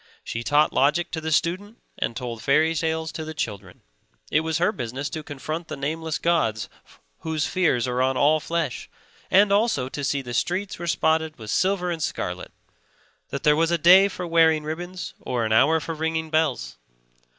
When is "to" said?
1.11-1.21, 3.11-3.23, 5.11-5.21, 9.89-10.03